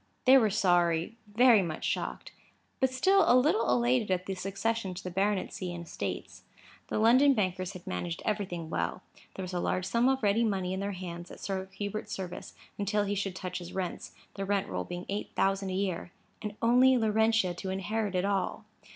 [0.25, 2.31] They were sorry; very much shocked;
[2.79, 6.41] but still a little elated at the succession to the baronetcy and estates.
[6.87, 9.03] The London bankers had managed everything well.
[9.35, 12.55] There was a large sum of ready money in their hands, at Sir Hubert's service,
[12.79, 16.11] until he should touch his rents, the rent roll being eight thousand a year.
[16.41, 18.65] And only Laurentia to inherit it all!